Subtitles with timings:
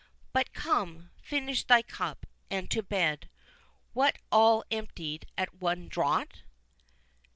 [0.33, 6.41] —But come, finish thy cup, and to bed.—What, all emptied at one draught!"